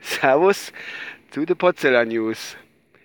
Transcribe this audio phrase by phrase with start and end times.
[0.00, 0.72] Servus
[1.30, 2.56] zu den Potzella News.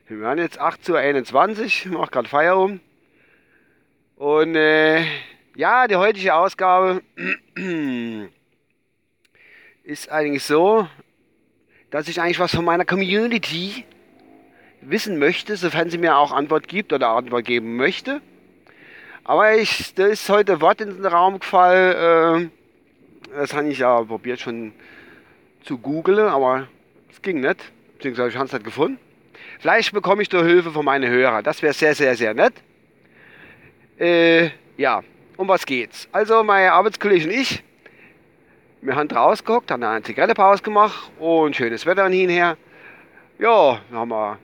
[0.08, 2.80] Wir haben jetzt 8.21 Uhr, mache gerade Feierabend.
[4.16, 5.04] Und äh,
[5.58, 7.02] ja, die heutige Ausgabe
[9.84, 10.88] ist eigentlich so,
[11.90, 13.84] dass ich eigentlich was von meiner Community
[14.80, 18.22] wissen möchte, sofern sie mir auch Antwort gibt oder Antwort geben möchte.
[19.26, 22.52] Aber ich, da ist heute Wort in den Raum gefallen.
[22.52, 22.59] Äh,
[23.50, 24.74] das habe ich ja probiert schon
[25.64, 26.68] zu googeln, aber
[27.12, 27.72] es ging nicht.
[27.98, 29.00] Beziehungsweise ich habe es nicht gefunden.
[29.60, 31.44] Vielleicht bekomme ich da Hilfe von meinen Hörern.
[31.44, 32.54] Das wäre sehr, sehr, sehr nett.
[34.00, 35.02] Äh, ja,
[35.36, 36.08] um was geht's?
[36.12, 37.64] Also, meine Arbeitskollege und ich,
[38.82, 42.56] wir haben draußen geguckt, haben eine Zigarettenpause gemacht und schönes Wetter hinher.
[43.40, 44.38] Ja, dann haben wir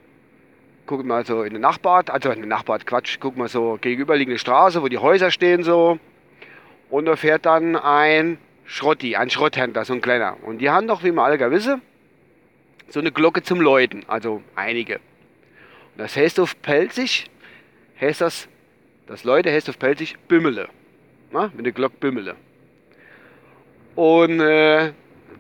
[0.88, 4.40] gucken mal so in den Nachbart, also in den Nachbart, Quatsch, gucken wir so gegenüberliegende
[4.40, 6.00] Straße, wo die Häuser stehen so.
[6.90, 10.38] Und da fährt dann ein Schrotti, ein Schrotthändler, so ein kleiner.
[10.44, 11.82] Und die haben doch, wie wir alle wissen,
[12.90, 14.96] so eine Glocke zum Läuten, also einige.
[14.96, 17.30] Und das heißt auf Pelzig,
[18.00, 18.48] heißt das,
[19.08, 20.70] das Leute heißt auf Pelzig Bümmele.
[21.32, 22.36] Na, mit der Glocke Bümmele.
[23.96, 24.92] Und äh,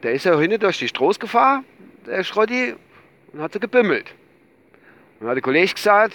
[0.03, 1.66] der ist ja hinten durch die Straße gefahren,
[2.05, 2.75] der Schrotti,
[3.33, 4.14] und hat so gebümmelt.
[5.19, 6.14] Dann hat der Kollege gesagt,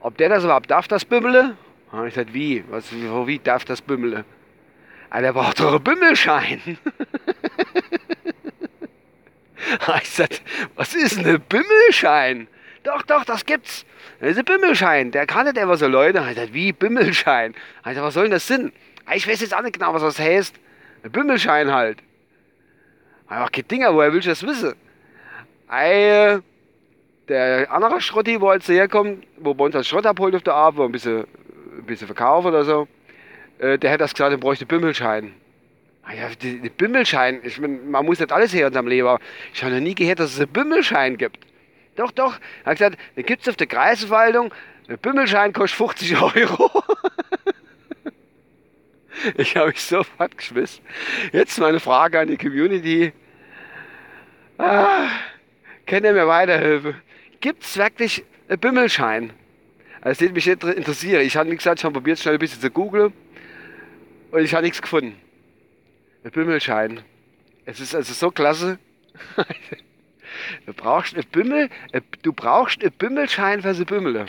[0.00, 1.56] ob der das überhaupt darf, das Bümmele?
[1.90, 2.64] Habe ich gesagt, wie?
[2.68, 4.24] Was, wie darf das Bümmele?
[5.14, 6.60] Ah, der braucht doch einen Bümmelschein.
[9.78, 10.42] ich gesagt,
[10.74, 12.48] was ist denn ein Bümmelschein?
[12.82, 13.86] Doch, doch, das gibt's.
[14.18, 15.12] Das ist ein Bümmelschein.
[15.12, 16.18] Der kann nicht immer so Leute.
[16.18, 17.54] Ich gesagt, wie Bümmelschein?
[17.54, 18.72] Ich gesagt, was soll denn das Sinn?
[19.14, 20.56] Ich weiß jetzt auch nicht genau, was das heißt.
[21.04, 21.98] Ein Bümmelschein halt.
[23.28, 24.74] Einfach kein Dinger, woher willst du das wissen?
[25.68, 26.40] Ei,
[27.28, 30.78] der andere Schrotti, wo jetzt herkommt, wo bei uns als Schrott abholt auf der Arbeit,
[30.78, 32.88] wo ein bisschen, ein bisschen verkauft oder so,
[33.64, 35.34] äh, der hat das gesagt, er bräuchte Bümmelschein.
[36.02, 39.18] Ah ja, die, die Bümmelschein, ich mein, man muss nicht alles her in seinem Leben,
[39.54, 41.38] ich habe noch nie gehört, dass es einen Bümmelschein gibt.
[41.96, 44.52] Doch, doch, er hat gesagt, den gibt es auf der Kreisverwaltung,
[44.88, 46.70] der Bümmelschein kostet 50 Euro.
[49.38, 50.84] ich habe mich sofort geschmissen.
[51.32, 53.12] Jetzt meine Frage an die Community.
[54.58, 55.08] Ah,
[55.86, 56.96] kann ihr mir weiterhelfen?
[57.40, 59.32] Gibt es wirklich einen Bümmelschein?
[60.02, 61.22] Also, das würde mich interessieren.
[61.22, 63.12] Ich habe gesagt, ich habe probiert, schnell ein bisschen zu googeln.
[64.34, 65.16] Und ich habe nichts gefunden.
[66.24, 67.02] Ein Bümmelschein.
[67.66, 68.80] Es ist also so klasse.
[70.66, 71.70] du brauchst einen Bümmel,
[72.22, 74.16] du brauchst einen Bümmelschein für die Bümmel.
[74.16, 74.28] Und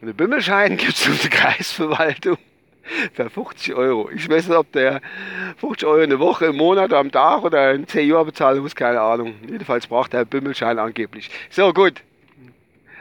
[0.00, 2.36] einen Bümmelschein gibt es auf der Kreisverwaltung
[3.14, 4.10] für 50 Euro.
[4.10, 5.00] Ich weiß nicht, ob der
[5.58, 9.00] 50 Euro eine Woche, im Monat, am Tag oder in 10 Jahren bezahlen muss, keine
[9.00, 9.36] Ahnung.
[9.48, 11.30] Jedenfalls braucht er einen Bümmelschein angeblich.
[11.48, 12.02] So, gut.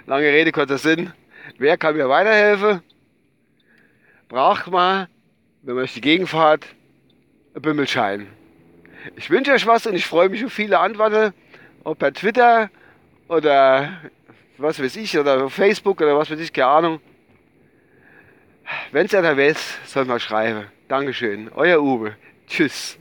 [0.05, 1.13] Lange Rede, kurzer Sinn.
[1.57, 2.83] Wer kann mir weiterhelfen?
[4.29, 5.07] Braucht man,
[5.61, 6.65] wenn man durch die Gegend fährt,
[7.53, 8.27] einen Bümmelschein.
[9.15, 11.33] Ich wünsche euch was und ich freue mich auf viele Antworten,
[11.83, 12.69] ob per Twitter
[13.27, 14.01] oder
[14.57, 17.01] was weiß ich, oder Facebook oder was weiß ich, keine Ahnung.
[18.91, 20.65] Wenn es einer weiß, soll mal schreiben.
[20.87, 21.49] Dankeschön.
[21.53, 22.15] Euer Uwe.
[22.47, 22.97] Tschüss.